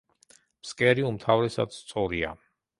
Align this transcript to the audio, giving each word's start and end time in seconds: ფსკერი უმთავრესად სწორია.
ფსკერი 0.63 1.05
უმთავრესად 1.11 1.79
სწორია. 1.79 2.37